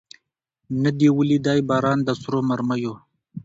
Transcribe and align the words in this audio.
نه 0.81 0.89
دي 0.97 1.07
ولیدی 1.17 1.59
باران 1.69 1.99
د 2.03 2.09
سرو 2.21 2.39
مرمیو 2.49 2.93